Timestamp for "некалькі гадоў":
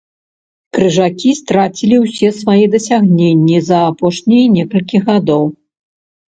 4.59-5.43